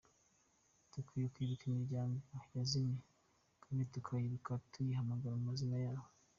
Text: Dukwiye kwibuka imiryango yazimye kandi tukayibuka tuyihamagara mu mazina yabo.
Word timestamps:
Dukwiye 0.91 1.27
kwibuka 1.33 1.63
imiryango 1.69 2.17
yazimye 2.55 2.99
kandi 3.63 3.81
tukayibuka 3.91 4.51
tuyihamagara 4.71 5.35
mu 5.39 5.45
mazina 5.49 5.77
yabo. 5.85 6.07